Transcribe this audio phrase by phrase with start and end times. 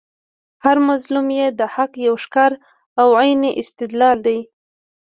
[0.63, 2.57] هر مظلوم ئې د حق یو ښکاره
[3.01, 4.39] او عیني استدلال دئ